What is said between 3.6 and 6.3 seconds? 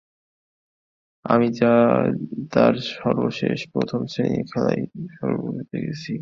প্রথম-শ্রেণীর খেলায় অংশগ্রহণ ছিল।